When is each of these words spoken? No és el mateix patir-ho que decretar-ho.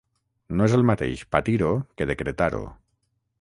No 0.61 0.65
és 0.69 0.73
el 0.77 0.85
mateix 0.91 1.21
patir-ho 1.35 1.69
que 2.01 2.09
decretar-ho. 2.13 2.63